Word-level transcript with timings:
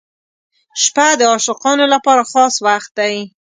•شپه 0.83 1.07
د 1.19 1.21
عاشقانو 1.31 1.85
لپاره 1.93 2.23
خاص 2.31 2.53
وخت 2.67 2.91
دی. 2.99 3.15